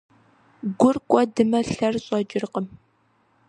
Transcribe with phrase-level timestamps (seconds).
[0.79, 2.67] Гур кӀуэдмэ, лъэр щӀэкӀыркъым.